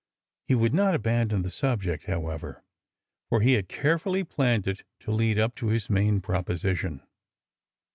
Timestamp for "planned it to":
4.23-5.11